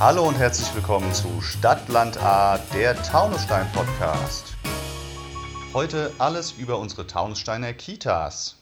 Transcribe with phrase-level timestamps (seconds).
[0.00, 4.56] Hallo und herzlich willkommen zu Stadtland A, der Taunusstein Podcast.
[5.74, 8.56] Heute alles über unsere Taunussteiner Kitas.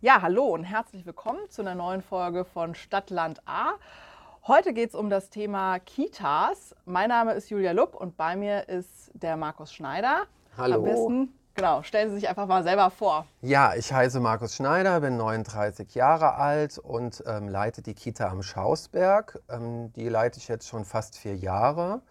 [0.00, 3.72] Ja, hallo und herzlich willkommen zu einer neuen Folge von Stadtland A.
[4.46, 6.76] Heute geht es um das Thema Kitas.
[6.84, 10.26] Mein Name ist Julia Lupp und bei mir ist der Markus Schneider.
[10.56, 10.76] Hallo.
[10.76, 13.26] Am besten, genau, stellen Sie sich einfach mal selber vor.
[13.40, 18.42] Ja, ich heiße Markus Schneider, bin 39 Jahre alt und ähm, leite die Kita am
[18.42, 19.40] Schausberg.
[19.48, 22.02] Ähm, die leite ich jetzt schon fast vier Jahre.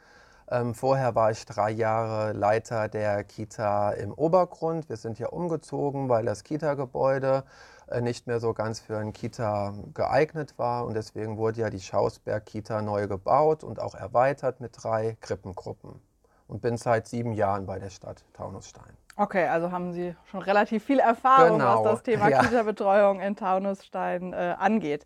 [0.50, 4.90] Ähm, vorher war ich drei Jahre Leiter der Kita im Obergrund.
[4.90, 7.44] Wir sind ja umgezogen, weil das Kita-Gebäude
[7.88, 10.86] äh, nicht mehr so ganz für ein Kita geeignet war.
[10.86, 16.00] Und deswegen wurde ja die Schausberg-Kita neu gebaut und auch erweitert mit drei Krippengruppen.
[16.48, 18.96] Und bin seit sieben Jahren bei der Stadt Taunusstein.
[19.18, 22.44] Okay, also haben Sie schon relativ viel Erfahrung, Genau, was das Thema ja.
[22.44, 25.06] Kita-Betreuung in Taunusstein äh, angeht.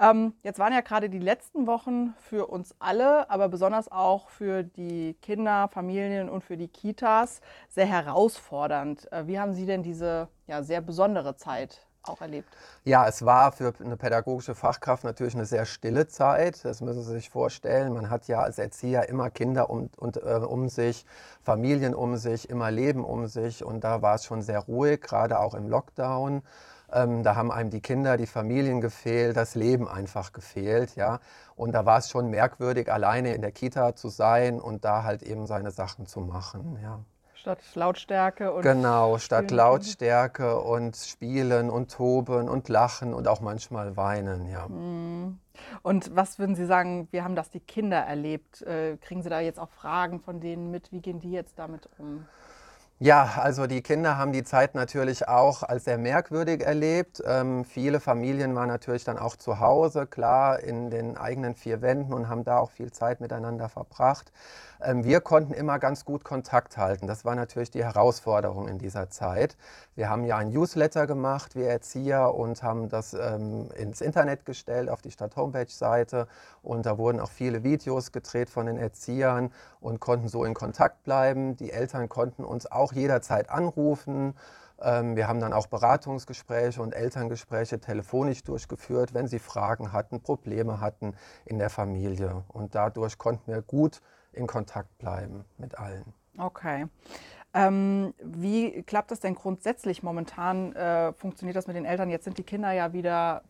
[0.00, 4.62] Ähm, jetzt waren ja gerade die letzten Wochen für uns alle, aber besonders auch für
[4.62, 9.12] die Kinder, Familien und für die Kitas sehr herausfordernd.
[9.12, 12.48] Äh, wie haben Sie denn diese ja, sehr besondere Zeit auch erlebt?
[12.84, 16.64] Ja, es war für eine pädagogische Fachkraft natürlich eine sehr stille Zeit.
[16.64, 17.92] Das müssen Sie sich vorstellen.
[17.92, 21.06] Man hat ja als Erzieher immer Kinder um, und, äh, um sich,
[21.42, 23.64] Familien um sich, immer Leben um sich.
[23.64, 26.42] Und da war es schon sehr ruhig, gerade auch im Lockdown.
[26.92, 30.96] Ähm, da haben einem die Kinder, die Familien gefehlt, das Leben einfach gefehlt.
[30.96, 31.20] Ja?
[31.56, 35.22] Und da war es schon merkwürdig, alleine in der Kita zu sein und da halt
[35.22, 36.78] eben seine Sachen zu machen.
[36.82, 37.00] Ja.
[37.42, 39.56] Statt Lautstärke und Genau, statt Spielen.
[39.56, 44.68] Lautstärke und Spielen und Toben und Lachen und auch manchmal Weinen, ja.
[44.68, 45.40] Mhm.
[45.82, 48.62] Und was würden Sie sagen, wie haben das die Kinder erlebt?
[48.62, 50.92] Äh, kriegen Sie da jetzt auch Fragen von denen mit?
[50.92, 52.28] Wie gehen die jetzt damit um?
[53.04, 57.20] Ja, also die Kinder haben die Zeit natürlich auch als sehr merkwürdig erlebt.
[57.26, 62.14] Ähm, viele Familien waren natürlich dann auch zu Hause, klar, in den eigenen vier Wänden
[62.14, 64.30] und haben da auch viel Zeit miteinander verbracht.
[64.80, 67.08] Ähm, wir konnten immer ganz gut Kontakt halten.
[67.08, 69.56] Das war natürlich die Herausforderung in dieser Zeit.
[69.96, 74.88] Wir haben ja ein Newsletter gemacht, wir Erzieher, und haben das ähm, ins Internet gestellt,
[74.88, 76.28] auf die Stadt-Homepage-Seite.
[76.62, 79.50] Und da wurden auch viele Videos gedreht von den Erziehern
[79.82, 81.56] und konnten so in Kontakt bleiben.
[81.56, 84.34] Die Eltern konnten uns auch jederzeit anrufen.
[84.80, 90.80] Ähm, Wir haben dann auch Beratungsgespräche und Elterngespräche telefonisch durchgeführt, wenn sie Fragen hatten, Probleme
[90.80, 92.44] hatten in der Familie.
[92.48, 94.00] Und dadurch konnten wir gut
[94.32, 96.14] in Kontakt bleiben mit allen.
[96.38, 96.86] Okay.
[97.54, 100.72] Ähm, wie klappt das denn grundsätzlich momentan?
[100.74, 102.08] Äh, funktioniert das mit den Eltern?
[102.08, 103.42] Jetzt sind die Kinder ja wieder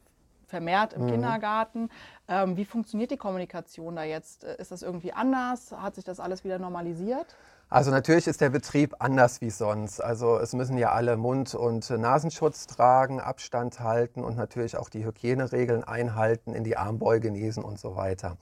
[0.53, 1.89] vermehrt im Kindergarten.
[2.29, 4.45] Ähm, wie funktioniert die Kommunikation da jetzt?
[4.45, 5.73] Äh, Ist das irgendwie anders?
[5.73, 7.35] Hat sich das alles wieder normalisiert?
[7.71, 10.01] Also natürlich ist der Betrieb anders wie sonst.
[10.01, 15.07] Also es müssen ja alle Mund- und Nasenschutz tragen, Abstand halten und natürlich auch die
[15.07, 18.37] Hygieneregeln einhalten, in die Armbeuge niesen und so weiter.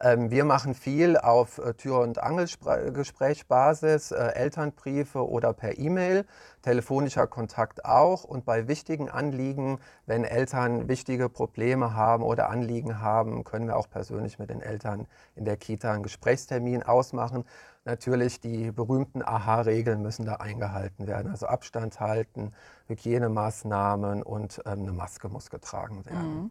[0.00, 6.26] Ähm, wir machen viel auf äh, Tür- und Angelgesprächsbasis, äh, Elternbriefe oder per E-Mail,
[6.62, 13.44] telefonischer Kontakt auch und bei wichtigen Anliegen, wenn Eltern wichtige Probleme haben oder Anliegen haben,
[13.44, 17.44] können wir auch persönlich mit den Eltern in der Kita einen Gesprächstermin ausmachen.
[17.86, 22.52] Natürlich die berühmten AHA-Regeln müssen da eingehalten werden, also Abstand halten,
[22.88, 26.50] Hygienemaßnahmen und ähm, eine Maske muss getragen werden.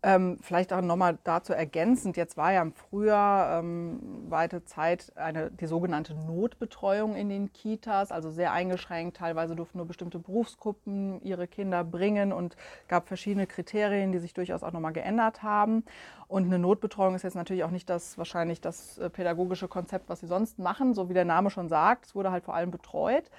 [0.00, 3.98] Ähm, vielleicht auch nochmal dazu ergänzend, jetzt war ja im Frühjahr ähm,
[4.28, 9.16] weite Zeit eine, die sogenannte Notbetreuung in den Kitas, also sehr eingeschränkt.
[9.16, 14.62] Teilweise durften nur bestimmte Berufsgruppen ihre Kinder bringen und gab verschiedene Kriterien, die sich durchaus
[14.62, 15.82] auch nochmal geändert haben.
[16.28, 20.20] Und eine Notbetreuung ist jetzt natürlich auch nicht das wahrscheinlich das äh, pädagogische Konzept, was
[20.20, 22.06] sie sonst machen, so wie der Name schon sagt.
[22.06, 23.30] Es wurde halt vor allem betreut.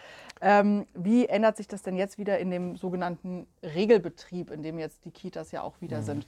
[0.42, 5.06] Ähm, wie ändert sich das denn jetzt wieder in dem sogenannten Regelbetrieb, in dem jetzt
[5.06, 6.26] die Kitas ja auch wieder sind?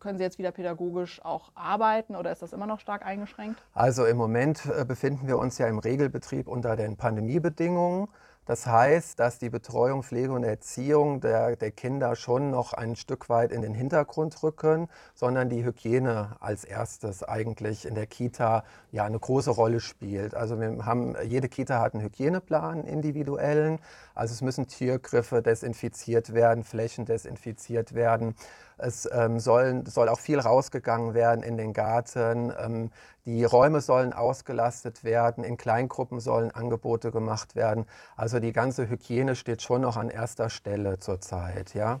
[0.00, 3.62] Können Sie jetzt wieder pädagogisch auch arbeiten oder ist das immer noch stark eingeschränkt?
[3.74, 8.08] Also im Moment äh, befinden wir uns ja im Regelbetrieb unter den Pandemiebedingungen.
[8.44, 13.28] Das heißt, dass die Betreuung, Pflege und Erziehung der, der Kinder schon noch ein Stück
[13.28, 19.04] weit in den Hintergrund rücken, sondern die Hygiene als erstes eigentlich in der Kita ja
[19.04, 20.34] eine große Rolle spielt.
[20.34, 23.78] Also wir haben, jede Kita hat einen Hygieneplan, individuellen.
[24.16, 28.34] Also es müssen Tiergriffe desinfiziert werden, Flächen desinfiziert werden.
[28.82, 32.52] Es ähm, sollen, soll auch viel rausgegangen werden in den Garten.
[32.58, 32.90] Ähm,
[33.24, 35.44] die Räume sollen ausgelastet werden.
[35.44, 37.86] In Kleingruppen sollen Angebote gemacht werden.
[38.16, 41.74] Also die ganze Hygiene steht schon noch an erster Stelle zurzeit.
[41.74, 42.00] Ja?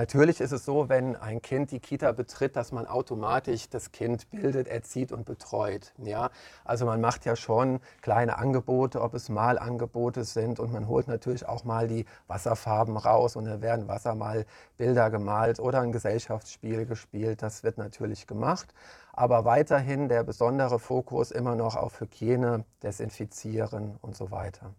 [0.00, 4.30] Natürlich ist es so, wenn ein Kind die Kita betritt, dass man automatisch das Kind
[4.30, 5.92] bildet, erzieht und betreut.
[5.98, 6.30] Ja?
[6.64, 11.46] Also man macht ja schon kleine Angebote, ob es Malangebote sind und man holt natürlich
[11.46, 17.42] auch mal die Wasserfarben raus und da werden Wassermalbilder gemalt oder ein Gesellschaftsspiel gespielt.
[17.42, 18.72] Das wird natürlich gemacht.
[19.12, 24.70] Aber weiterhin der besondere Fokus immer noch auf Hygiene, Desinfizieren und so weiter.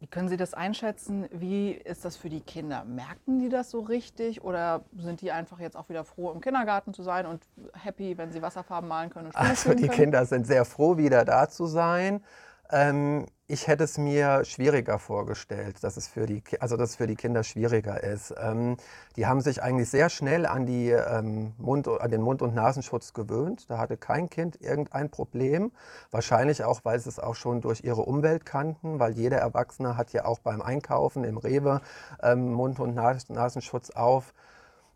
[0.00, 1.28] Wie können Sie das einschätzen?
[1.30, 2.84] Wie ist das für die Kinder?
[2.84, 6.94] Merken die das so richtig oder sind die einfach jetzt auch wieder froh, im Kindergarten
[6.94, 7.42] zu sein und
[7.74, 9.26] happy, wenn sie Wasserfarben malen können?
[9.26, 9.92] Und also die können?
[9.92, 12.24] Kinder sind sehr froh, wieder da zu sein.
[12.70, 17.16] Ähm, ich hätte es mir schwieriger vorgestellt, dass es für die, also dass für die
[17.16, 18.32] Kinder schwieriger ist.
[18.40, 18.76] Ähm,
[19.16, 23.12] die haben sich eigentlich sehr schnell an, die, ähm, Mund, an den Mund- und Nasenschutz
[23.12, 23.68] gewöhnt.
[23.68, 25.72] Da hatte kein Kind irgendein Problem.
[26.12, 30.12] Wahrscheinlich auch, weil sie es auch schon durch ihre Umwelt kannten, weil jeder Erwachsene hat
[30.12, 31.80] ja auch beim Einkaufen im Rewe
[32.22, 34.32] ähm, Mund- und Nasenschutz auf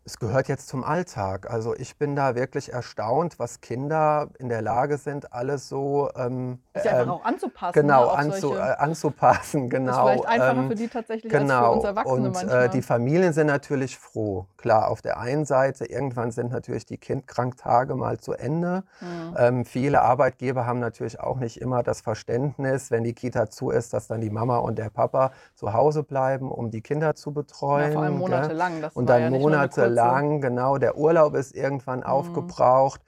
[0.05, 1.49] es gehört jetzt zum Alltag.
[1.49, 6.59] Also ich bin da wirklich erstaunt, was Kinder in der Lage sind, alles so ähm,
[6.73, 7.73] ist ja ähm, auch anzupassen.
[7.73, 9.69] Genau, ne, anzu, äh, anzupassen.
[9.69, 9.87] Genau.
[9.87, 11.41] Das ist vielleicht einfacher ähm, für die tatsächlich genau.
[11.41, 11.73] als für genau.
[11.73, 12.65] uns Erwachsene Und manchmal.
[12.65, 14.45] Äh, die Familien sind natürlich froh.
[14.57, 18.83] Klar, auf der einen Seite, irgendwann sind natürlich die Kindkranktage mal zu Ende.
[19.01, 19.35] Mhm.
[19.37, 23.93] Ähm, viele Arbeitgeber haben natürlich auch nicht immer das Verständnis, wenn die Kita zu ist,
[23.93, 27.87] dass dann die Mama und der Papa zu Hause bleiben, um die Kinder zu betreuen.
[27.87, 28.81] Ja, vor allem monatelang.
[28.81, 29.94] Das und dann ja monatelang,
[30.41, 30.77] genau.
[30.77, 32.05] Der Urlaub ist irgendwann mhm.
[32.05, 33.01] aufgebraucht.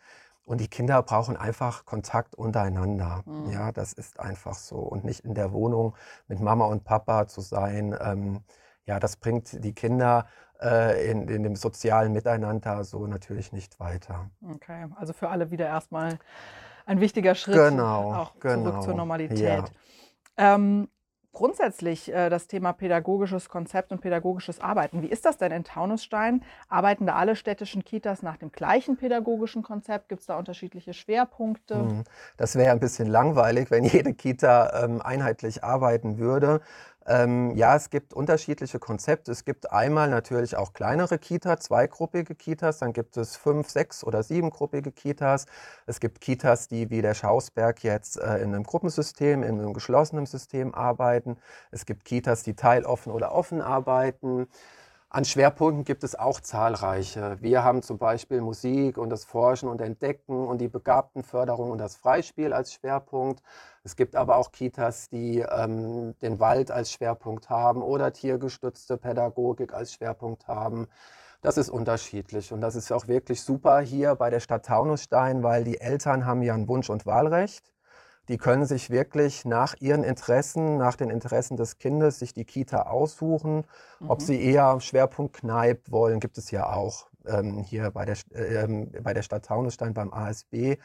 [0.43, 3.21] Und die Kinder brauchen einfach Kontakt untereinander.
[3.25, 3.51] Mhm.
[3.51, 4.77] Ja, das ist einfach so.
[4.77, 5.93] Und nicht in der Wohnung
[6.29, 7.93] mit Mama und Papa zu sein.
[7.99, 8.39] Ähm,
[8.85, 10.25] ja, das bringt die Kinder
[10.61, 14.29] äh, in, in dem sozialen Miteinander so natürlich nicht weiter.
[14.41, 16.17] Okay, also für alle wieder erstmal
[16.85, 19.39] ein wichtiger Schritt genau, auch genau, zurück zur Normalität.
[19.39, 20.55] Ja.
[20.55, 20.87] Ähm,
[21.37, 25.03] grundsätzlich äh, das Thema pädagogisches Konzept und pädagogisches Arbeiten.
[25.03, 26.43] Wie ist das denn in Taunusstein?
[26.67, 30.09] Arbeiten da alle städtischen Kitas nach dem gleichen pädagogischen Konzept?
[30.09, 31.75] Gibt es da unterschiedliche Schwerpunkte?
[31.75, 32.03] Hm,
[32.37, 36.61] das wäre ein bisschen langweilig, wenn jede Kita ähm, einheitlich arbeiten würde.
[37.07, 39.31] Ähm, ja, es gibt unterschiedliche Konzepte.
[39.31, 44.23] Es gibt einmal natürlich auch kleinere Kitas, zweigruppige Kitas, dann gibt es fünf, sechs oder
[44.23, 45.45] siebengruppige Kitas.
[45.85, 50.25] Es gibt Kitas, die wie der Schausberg jetzt äh, in einem Gruppensystem, in einem geschlossenen
[50.25, 51.37] System arbeiten.
[51.71, 54.47] Es gibt Kitas, die teiloffen oder offen arbeiten.
[55.09, 57.37] An Schwerpunkten gibt es auch zahlreiche.
[57.39, 61.95] Wir haben zum Beispiel Musik und das Forschen und Entdecken und die Begabtenförderung und das
[61.95, 63.41] Freispiel als Schwerpunkt.
[63.83, 69.73] Es gibt aber auch Kitas, die ähm, den Wald als Schwerpunkt haben oder tiergestützte Pädagogik
[69.73, 70.87] als Schwerpunkt haben.
[71.41, 75.63] Das ist unterschiedlich und das ist auch wirklich super hier bei der Stadt Taunusstein, weil
[75.63, 77.71] die Eltern haben ja ein Wunsch- und Wahlrecht.
[78.27, 82.83] Die können sich wirklich nach ihren Interessen, nach den Interessen des Kindes, sich die Kita
[82.83, 83.63] aussuchen.
[83.99, 84.09] Mhm.
[84.09, 88.67] Ob sie eher Schwerpunkt Kneipp wollen, gibt es ja auch ähm, hier bei der, äh,
[89.01, 90.77] bei der Stadt Taunusstein beim ASB.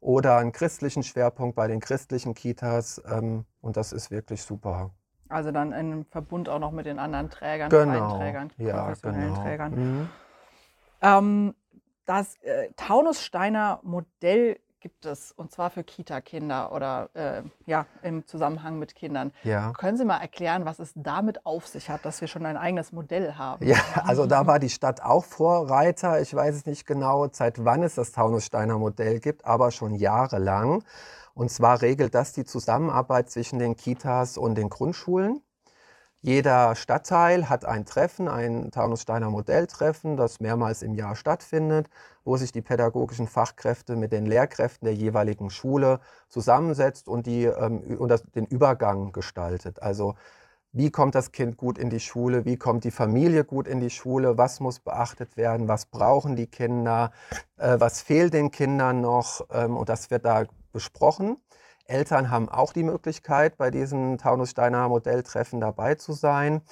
[0.00, 3.02] Oder einen christlichen Schwerpunkt bei den christlichen Kitas.
[3.10, 4.90] Ähm, und das ist wirklich super.
[5.28, 8.16] Also dann in Verbund auch noch mit den anderen Trägern, genau.
[8.16, 9.42] Trägern, ja, professionellen genau.
[9.42, 9.74] Trägern.
[9.74, 10.08] Mhm.
[11.02, 11.54] Ähm,
[12.06, 18.78] das äh, Taunussteiner Modell gibt es, und zwar für Kita-Kinder oder äh, ja, im Zusammenhang
[18.78, 19.32] mit Kindern.
[19.44, 19.72] Ja.
[19.72, 22.92] Können Sie mal erklären, was es damit auf sich hat, dass wir schon ein eigenes
[22.92, 23.66] Modell haben?
[23.66, 26.20] Ja, also da war die Stadt auch Vorreiter.
[26.20, 30.84] Ich weiß es nicht genau, seit wann es das Taunussteiner Modell gibt, aber schon jahrelang.
[31.34, 35.40] Und zwar regelt das die Zusammenarbeit zwischen den Kitas und den Grundschulen.
[36.20, 41.88] Jeder Stadtteil hat ein Treffen, ein Taunussteiner Modelltreffen, das mehrmals im Jahr stattfindet,
[42.24, 47.96] wo sich die pädagogischen Fachkräfte mit den Lehrkräften der jeweiligen Schule zusammensetzt und, die, ähm,
[47.98, 49.80] und das, den Übergang gestaltet.
[49.80, 50.16] Also
[50.72, 53.90] wie kommt das Kind gut in die Schule, wie kommt die Familie gut in die
[53.90, 57.12] Schule, was muss beachtet werden, was brauchen die Kinder,
[57.58, 59.42] äh, was fehlt den Kindern noch?
[59.52, 61.36] Ähm, und das wird da besprochen.
[61.88, 66.62] Eltern haben auch die Möglichkeit, bei diesem Taunussteiner Modelltreffen dabei zu sein.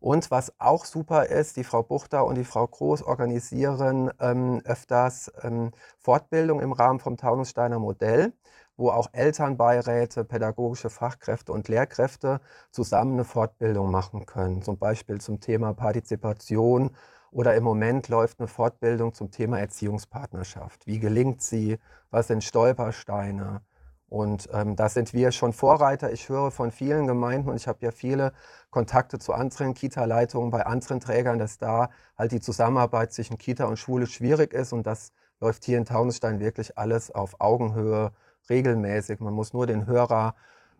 [0.00, 5.32] Und was auch super ist, die Frau Buchter und die Frau Groß organisieren ähm, öfters
[5.42, 8.32] ähm, Fortbildung im Rahmen vom Taunussteiner Modell,
[8.76, 12.40] wo auch Elternbeiräte, pädagogische Fachkräfte und Lehrkräfte
[12.70, 14.62] zusammen eine Fortbildung machen können.
[14.62, 16.90] Zum Beispiel zum Thema Partizipation
[17.30, 20.86] oder im Moment läuft eine Fortbildung zum Thema Erziehungspartnerschaft.
[20.86, 21.78] Wie gelingt sie?
[22.10, 23.62] Was sind Stolpersteine?
[24.08, 26.12] Und ähm, da sind wir schon Vorreiter.
[26.12, 28.32] Ich höre von vielen Gemeinden und ich habe ja viele
[28.70, 33.78] Kontakte zu anderen Kita-Leitungen bei anderen Trägern, dass da halt die Zusammenarbeit zwischen Kita und
[33.78, 34.72] Schule schwierig ist.
[34.72, 38.12] Und das läuft hier in Taunusstein wirklich alles auf Augenhöhe
[38.48, 39.20] regelmäßig.
[39.20, 40.34] Man muss nur den Hörer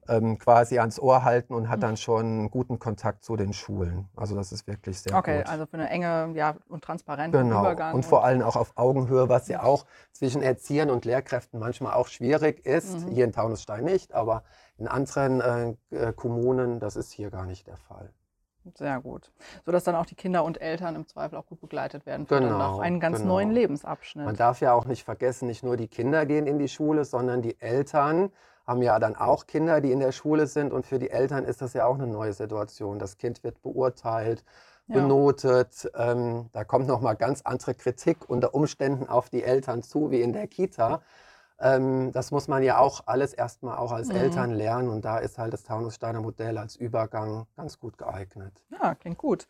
[0.09, 4.09] ähm, quasi ans Ohr halten und hat dann schon guten Kontakt zu den Schulen.
[4.17, 5.43] Also das ist wirklich sehr okay, gut.
[5.43, 7.61] Okay, also für eine enge ja, und transparente genau.
[7.61, 7.95] Übergang.
[7.95, 12.09] Und vor allem auch auf Augenhöhe, was ja auch zwischen Erziehern und Lehrkräften manchmal auch
[12.09, 13.07] schwierig ist.
[13.07, 13.13] Mhm.
[13.13, 14.43] Hier in Taunusstein nicht, aber
[14.79, 18.13] in anderen äh, äh, Kommunen, das ist hier gar nicht der Fall.
[18.75, 19.33] Sehr gut.
[19.65, 22.81] Sodass dann auch die Kinder und Eltern im Zweifel auch gut begleitet werden für genau,
[22.81, 23.35] einen ganz genau.
[23.35, 24.27] neuen Lebensabschnitt.
[24.27, 27.43] Man darf ja auch nicht vergessen, nicht nur die Kinder gehen in die Schule, sondern
[27.43, 28.33] die Eltern
[28.67, 30.73] haben ja dann auch Kinder, die in der Schule sind.
[30.73, 32.99] Und für die Eltern ist das ja auch eine neue Situation.
[32.99, 34.45] Das Kind wird beurteilt,
[34.89, 34.97] ja.
[34.97, 35.91] benotet.
[35.95, 40.33] Ähm, da kommt nochmal ganz andere Kritik unter Umständen auf die Eltern zu, wie in
[40.33, 41.03] der Kita.
[41.59, 44.17] Ähm, das muss man ja auch alles erstmal auch als mhm.
[44.17, 48.53] Eltern lernen und da ist halt das Taunussteiner Modell als Übergang ganz gut geeignet.
[48.71, 49.47] Ja, klingt gut.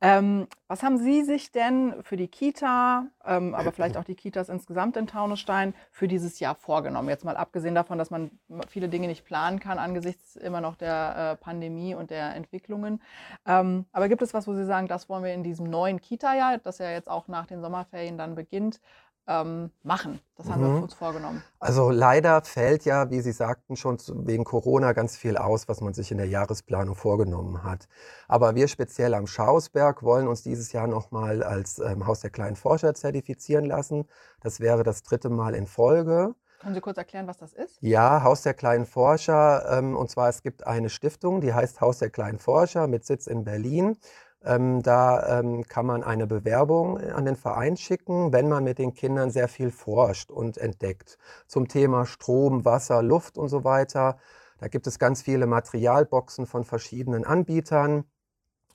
[0.00, 4.48] Ähm, was haben Sie sich denn für die Kita, ähm, aber vielleicht auch die Kitas
[4.48, 7.08] insgesamt in Taunusstein für dieses Jahr vorgenommen?
[7.08, 8.32] Jetzt mal abgesehen davon, dass man
[8.68, 13.00] viele Dinge nicht planen kann angesichts immer noch der äh, Pandemie und der Entwicklungen.
[13.46, 16.58] Ähm, aber gibt es was, wo Sie sagen, das wollen wir in diesem neuen Kita-Jahr,
[16.58, 18.80] das ja jetzt auch nach den Sommerferien dann beginnt,
[19.28, 20.20] ähm, machen.
[20.36, 20.74] Das haben mhm.
[20.74, 21.42] wir uns vorgenommen.
[21.58, 25.94] Also leider fällt ja, wie Sie sagten, schon wegen Corona ganz viel aus, was man
[25.94, 27.88] sich in der Jahresplanung vorgenommen hat.
[28.28, 32.56] Aber wir speziell am Schausberg wollen uns dieses Jahr nochmal als ähm, Haus der kleinen
[32.56, 34.06] Forscher zertifizieren lassen.
[34.40, 36.34] Das wäre das dritte Mal in Folge.
[36.60, 37.76] Können Sie kurz erklären, was das ist?
[37.80, 39.78] Ja, Haus der kleinen Forscher.
[39.78, 43.26] Ähm, und zwar, es gibt eine Stiftung, die heißt Haus der kleinen Forscher mit Sitz
[43.26, 43.98] in Berlin.
[44.46, 48.94] Ähm, da ähm, kann man eine Bewerbung an den Verein schicken, wenn man mit den
[48.94, 51.18] Kindern sehr viel forscht und entdeckt.
[51.48, 54.18] Zum Thema Strom, Wasser, Luft und so weiter.
[54.58, 58.04] Da gibt es ganz viele Materialboxen von verschiedenen Anbietern.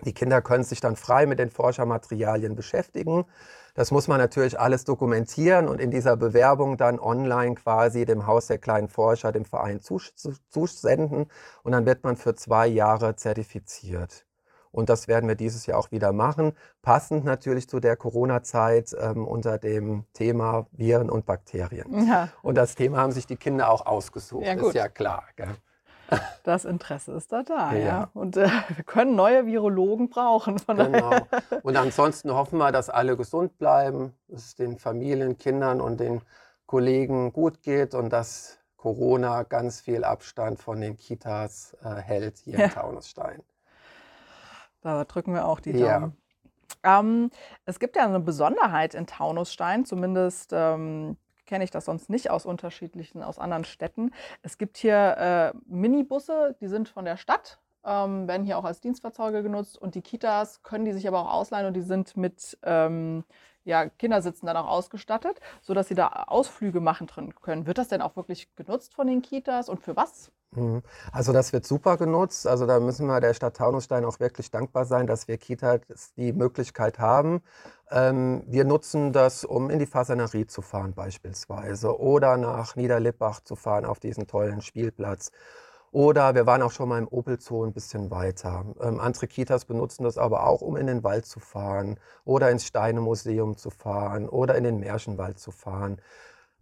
[0.06, 3.26] Die Kinder können sich dann frei mit den Forschermaterialien beschäftigen.
[3.74, 8.48] Das muss man natürlich alles dokumentieren und in dieser Bewerbung dann online quasi dem Haus
[8.48, 11.28] der kleinen Forscher, dem Verein zusenden.
[11.64, 14.26] Und dann wird man für zwei Jahre zertifiziert.
[14.72, 16.54] Und das werden wir dieses Jahr auch wieder machen.
[16.82, 22.08] Passend natürlich zu der Corona-Zeit ähm, unter dem Thema Viren und Bakterien.
[22.08, 22.30] Ja.
[22.42, 25.26] Und das Thema haben sich die Kinder auch ausgesucht, ja, ist ja klar.
[25.36, 25.56] Gell?
[26.44, 27.80] Das Interesse ist da da, ja.
[27.80, 28.10] ja.
[28.14, 30.58] Und äh, wir können neue Virologen brauchen.
[30.68, 31.12] genau.
[31.64, 36.22] Und ansonsten hoffen wir, dass alle gesund bleiben, dass es den Familien, Kindern und den
[36.66, 42.58] Kollegen gut geht und dass Corona ganz viel Abstand von den Kitas äh, hält hier
[42.58, 42.66] ja.
[42.66, 43.44] in Taunusstein.
[44.82, 46.16] Da drücken wir auch die Daumen.
[46.84, 47.00] Ja.
[47.00, 47.30] Ähm,
[47.66, 52.46] es gibt ja eine Besonderheit in Taunusstein, zumindest ähm, kenne ich das sonst nicht aus
[52.46, 54.12] unterschiedlichen, aus anderen Städten.
[54.42, 58.80] Es gibt hier äh, Minibusse, die sind von der Stadt, ähm, werden hier auch als
[58.80, 62.58] Dienstfahrzeuge genutzt und die Kitas können die sich aber auch ausleihen und die sind mit
[62.64, 63.24] ähm,
[63.64, 67.08] ja, Kindersitzen dann auch ausgestattet, sodass sie da Ausflüge machen
[67.42, 67.66] können.
[67.66, 70.32] Wird das denn auch wirklich genutzt von den Kitas und für was?
[70.54, 70.82] Mhm.
[71.14, 72.46] Also das wird super genutzt.
[72.46, 76.34] Also da müssen wir der Stadt Taunusstein auch wirklich dankbar sein, dass wir Kitas die
[76.34, 77.42] Möglichkeit haben.
[77.90, 83.56] Ähm, wir nutzen das, um in die Fasanerie zu fahren beispielsweise oder nach Niederlippach zu
[83.56, 85.32] fahren auf diesen tollen Spielplatz.
[85.92, 88.66] Oder wir waren auch schon mal im Opel Zoo ein bisschen weiter.
[88.82, 92.66] Ähm, andere Kitas benutzen das aber auch, um in den Wald zu fahren oder ins
[92.66, 96.02] Steinemuseum zu fahren oder in den Märchenwald zu fahren.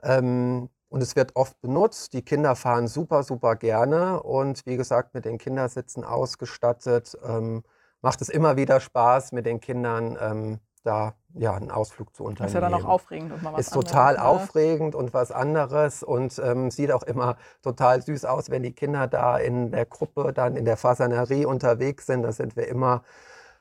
[0.03, 2.13] Ähm, und es wird oft benutzt.
[2.13, 4.23] Die Kinder fahren super, super gerne.
[4.23, 7.63] Und wie gesagt, mit den Kindersitzen ausgestattet, ähm,
[8.01, 12.47] macht es immer wieder Spaß, mit den Kindern ähm, da ja, einen Ausflug zu unternehmen.
[12.47, 13.33] Ist ja dann auch aufregend.
[13.33, 14.25] Und mal was ist total ne?
[14.25, 19.07] aufregend und was anderes und ähm, sieht auch immer total süß aus, wenn die Kinder
[19.07, 22.23] da in der Gruppe dann in der Fasanerie unterwegs sind.
[22.23, 23.03] Da sind wir immer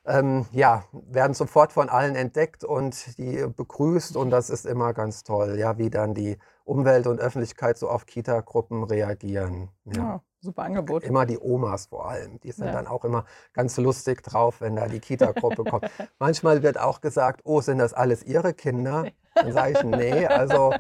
[0.09, 5.23] ähm, ja, werden sofort von allen entdeckt und die begrüßt und das ist immer ganz
[5.23, 9.69] toll, ja, wie dann die Umwelt und Öffentlichkeit so auf Kita-Gruppen reagieren.
[9.85, 10.03] Ja.
[10.03, 10.23] ja.
[10.41, 11.05] Super Angebot.
[11.05, 12.73] Immer die Omas vor allem, die sind ja.
[12.73, 15.91] dann auch immer ganz lustig drauf, wenn da die Kita-Gruppe kommt.
[16.19, 19.07] Manchmal wird auch gesagt, oh, sind das alles Ihre Kinder?
[19.35, 20.75] Dann sage ich, nee, also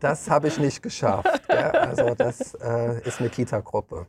[0.00, 1.46] das habe ich nicht geschafft.
[1.48, 1.70] Gell?
[1.70, 4.06] Also das äh, ist eine Kita-Gruppe.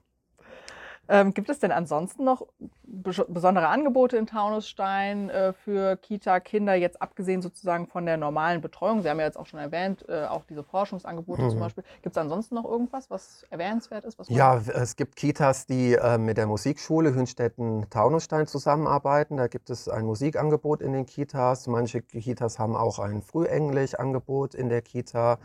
[1.10, 2.48] Ähm, gibt es denn ansonsten noch
[2.84, 9.02] besondere Angebote in Taunusstein äh, für Kita-Kinder, jetzt abgesehen sozusagen von der normalen Betreuung?
[9.02, 11.50] Sie haben ja jetzt auch schon erwähnt, äh, auch diese Forschungsangebote mhm.
[11.50, 11.84] zum Beispiel.
[12.02, 14.18] Gibt es ansonsten noch irgendwas, was erwähnenswert ist?
[14.30, 19.38] ja, es gibt Kitas, die äh, mit der Musikschule Hünstetten-Taunusstein zusammenarbeiten.
[19.38, 21.68] Da gibt es ein Musikangebot in den Kitas.
[21.68, 25.40] Manche Kitas haben auch ein Frühenglisch-Angebot in der Kita.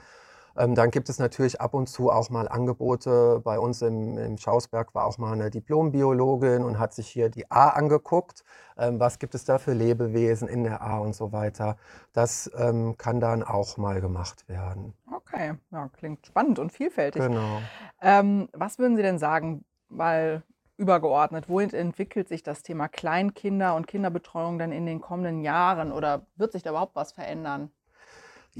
[0.58, 3.40] Ähm, dann gibt es natürlich ab und zu auch mal Angebote.
[3.44, 7.50] Bei uns im, im Schausberg war auch mal eine Diplombiologin und hat sich hier die
[7.50, 8.44] A angeguckt.
[8.76, 11.76] Ähm, was gibt es da für Lebewesen in der A und so weiter.
[12.12, 14.94] Das ähm, kann dann auch mal gemacht werden.
[15.14, 17.22] Okay, ja, klingt spannend und vielfältig.
[17.22, 17.60] Genau.
[18.02, 19.64] Ähm, was würden Sie denn sagen?
[19.88, 20.42] mal
[20.76, 26.26] übergeordnet, wohin entwickelt sich das Thema Kleinkinder und Kinderbetreuung dann in den kommenden Jahren oder
[26.36, 27.70] wird sich da überhaupt was verändern?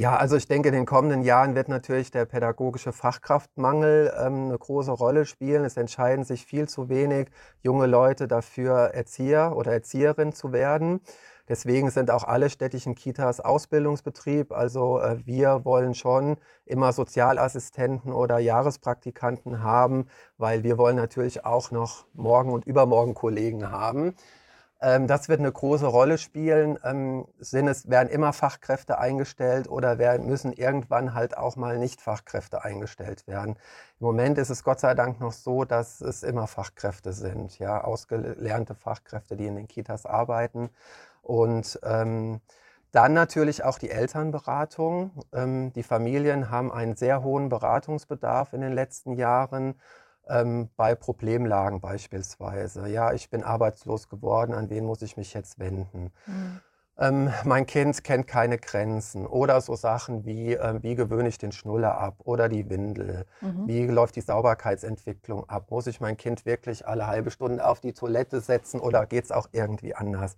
[0.00, 4.56] Ja, also ich denke, in den kommenden Jahren wird natürlich der pädagogische Fachkraftmangel ähm, eine
[4.56, 5.64] große Rolle spielen.
[5.64, 7.30] Es entscheiden sich viel zu wenig
[7.64, 11.00] junge Leute dafür, Erzieher oder Erzieherin zu werden.
[11.48, 14.52] Deswegen sind auch alle städtischen Kitas Ausbildungsbetrieb.
[14.52, 21.72] Also äh, wir wollen schon immer Sozialassistenten oder Jahrespraktikanten haben, weil wir wollen natürlich auch
[21.72, 24.14] noch morgen und übermorgen Kollegen haben.
[24.80, 26.78] Ähm, das wird eine große Rolle spielen.
[26.84, 32.64] Ähm, sind es, werden immer Fachkräfte eingestellt oder werden, müssen irgendwann halt auch mal Nicht-Fachkräfte
[32.64, 33.56] eingestellt werden.
[34.00, 37.82] Im Moment ist es Gott sei Dank noch so, dass es immer Fachkräfte sind, ja,
[37.82, 40.70] ausgelernte Fachkräfte, die in den Kitas arbeiten.
[41.22, 42.40] Und ähm,
[42.92, 45.10] dann natürlich auch die Elternberatung.
[45.32, 49.74] Ähm, die Familien haben einen sehr hohen Beratungsbedarf in den letzten Jahren
[50.28, 52.88] ähm, bei Problemlagen beispielsweise.
[52.88, 56.12] Ja, ich bin arbeitslos geworden, an wen muss ich mich jetzt wenden?
[56.26, 56.60] Mhm.
[57.00, 61.52] Ähm, mein Kind kennt keine Grenzen oder so Sachen wie, äh, wie gewöhne ich den
[61.52, 63.68] Schnuller ab oder die Windel, mhm.
[63.68, 67.92] wie läuft die Sauberkeitsentwicklung ab, muss ich mein Kind wirklich alle halbe Stunde auf die
[67.92, 70.36] Toilette setzen oder geht es auch irgendwie anders?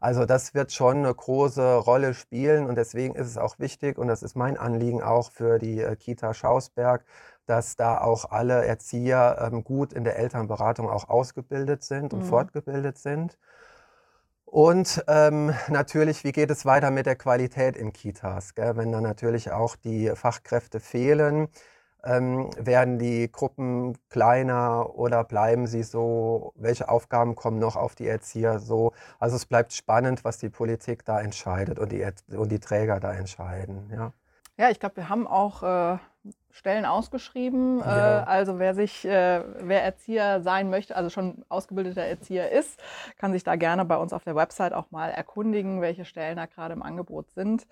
[0.00, 4.08] Also das wird schon eine große Rolle spielen und deswegen ist es auch wichtig und
[4.08, 7.04] das ist mein Anliegen auch für die äh, Kita Schausberg,
[7.48, 12.26] dass da auch alle Erzieher ähm, gut in der Elternberatung auch ausgebildet sind und mhm.
[12.26, 13.38] fortgebildet sind.
[14.44, 18.54] Und ähm, natürlich, wie geht es weiter mit der Qualität in Kitas?
[18.54, 18.76] Gell?
[18.76, 21.48] Wenn dann natürlich auch die Fachkräfte fehlen,
[22.04, 26.52] ähm, werden die Gruppen kleiner oder bleiben sie so?
[26.56, 28.92] Welche Aufgaben kommen noch auf die Erzieher so?
[29.18, 33.12] Also es bleibt spannend, was die Politik da entscheidet und die, und die Träger da
[33.12, 33.90] entscheiden.
[33.92, 34.12] Ja,
[34.56, 35.98] ja ich glaube, wir haben auch äh,
[36.50, 37.78] Stellen ausgeschrieben.
[37.78, 38.22] Ja.
[38.22, 42.80] Äh, also wer sich, äh, wer Erzieher sein möchte, also schon ausgebildeter Erzieher ist,
[43.16, 46.46] kann sich da gerne bei uns auf der Website auch mal erkundigen, welche Stellen da
[46.46, 47.66] gerade im Angebot sind.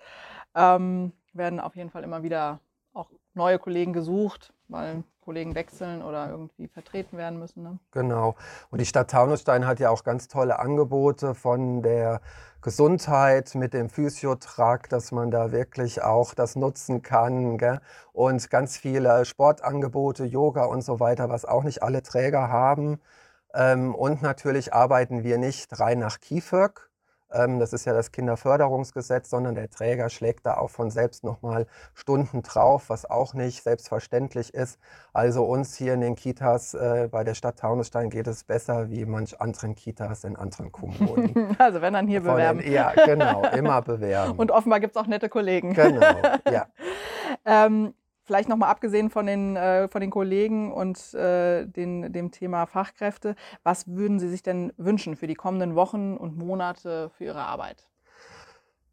[0.55, 2.59] Ähm, werden auf jeden Fall immer wieder
[2.93, 7.61] auch neue Kollegen gesucht, weil Kollegen wechseln oder irgendwie vertreten werden müssen.
[7.61, 7.79] Ne?
[7.91, 8.35] Genau.
[8.69, 12.21] Und die Stadt Taunusstein hat ja auch ganz tolle Angebote von der
[12.61, 17.57] Gesundheit mit dem Physiotrakt, dass man da wirklich auch das nutzen kann.
[17.57, 17.81] Gell?
[18.13, 22.99] Und ganz viele Sportangebote, Yoga und so weiter, was auch nicht alle Träger haben.
[23.53, 26.89] Ähm, und natürlich arbeiten wir nicht rein nach KIföG,
[27.29, 32.41] das ist ja das Kinderförderungsgesetz, sondern der Träger schlägt da auch von selbst nochmal Stunden
[32.41, 34.79] drauf, was auch nicht selbstverständlich ist.
[35.13, 39.05] Also uns hier in den Kitas äh, bei der Stadt Taunusstein geht es besser wie
[39.05, 41.55] manch anderen Kitas in anderen Kommunen.
[41.59, 42.59] Also wenn dann hier von bewerben.
[42.59, 44.33] Den, ja, genau, immer bewerben.
[44.37, 45.73] Und offenbar gibt es auch nette Kollegen.
[45.73, 46.67] Genau, ja.
[47.45, 47.93] ähm,
[48.27, 53.35] Vielleicht nochmal abgesehen von den, äh, von den Kollegen und äh, den, dem Thema Fachkräfte,
[53.63, 57.87] was würden Sie sich denn wünschen für die kommenden Wochen und Monate für Ihre Arbeit?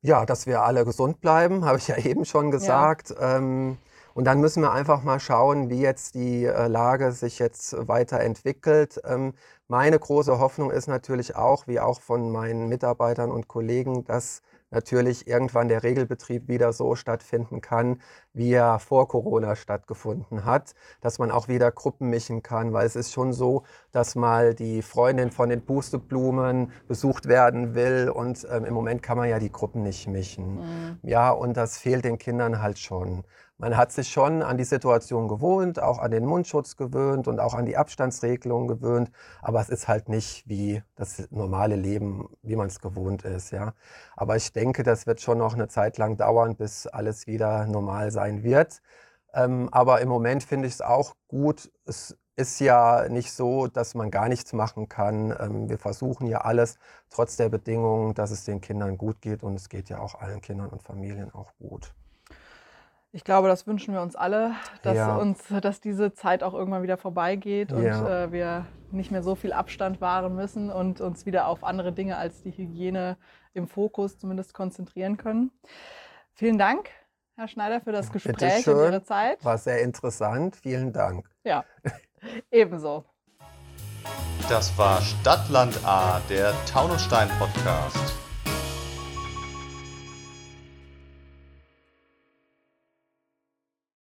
[0.02, 3.10] Ja, dass wir alle gesund bleiben, habe ich ja eben schon gesagt.
[3.10, 3.38] Ja.
[3.38, 3.76] Ähm,
[4.14, 9.00] und dann müssen wir einfach mal schauen, wie jetzt die äh, Lage sich jetzt weiterentwickelt.
[9.04, 9.34] Ähm,
[9.66, 14.42] meine große Hoffnung ist natürlich auch, wie auch von meinen Mitarbeitern und Kollegen, dass
[14.74, 18.00] natürlich irgendwann der Regelbetrieb wieder so stattfinden kann,
[18.32, 22.96] wie er vor Corona stattgefunden hat, dass man auch wieder Gruppen mischen kann, weil es
[22.96, 28.64] ist schon so, dass mal die Freundin von den Pusteblumen besucht werden will und ähm,
[28.64, 30.56] im Moment kann man ja die Gruppen nicht mischen.
[30.56, 30.98] Mhm.
[31.02, 33.24] Ja, und das fehlt den Kindern halt schon.
[33.56, 37.54] Man hat sich schon an die Situation gewöhnt, auch an den Mundschutz gewöhnt und auch
[37.54, 39.12] an die Abstandsregelungen gewöhnt,
[39.42, 43.74] aber es ist halt nicht wie das normale Leben, wie man es gewohnt ist, ja.
[44.16, 48.10] Aber ich denke, das wird schon noch eine Zeit lang dauern, bis alles wieder normal
[48.10, 48.82] sein wird.
[49.34, 51.70] Ähm, aber im Moment finde ich es auch gut.
[51.86, 55.34] Es ist ja nicht so, dass man gar nichts machen kann.
[55.38, 56.78] Ähm, wir versuchen ja alles,
[57.10, 60.40] trotz der Bedingungen, dass es den Kindern gut geht und es geht ja auch allen
[60.40, 61.94] Kindern und Familien auch gut.
[63.14, 65.14] Ich glaube, das wünschen wir uns alle, dass, ja.
[65.14, 68.24] uns, dass diese Zeit auch irgendwann wieder vorbeigeht und ja.
[68.24, 72.16] äh, wir nicht mehr so viel Abstand wahren müssen und uns wieder auf andere Dinge
[72.16, 73.16] als die Hygiene
[73.52, 75.52] im Fokus zumindest konzentrieren können.
[76.32, 76.90] Vielen Dank,
[77.36, 79.44] Herr Schneider, für das Gespräch und Ihre Zeit.
[79.44, 80.56] War sehr interessant.
[80.56, 81.30] Vielen Dank.
[81.44, 81.64] Ja,
[82.50, 83.04] ebenso.
[84.48, 88.23] Das war Stadtland A, der Taunusstein-Podcast.